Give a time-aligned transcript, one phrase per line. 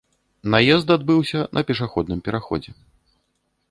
[0.55, 2.71] Наезд адбыўся на пешаходным пераходзе.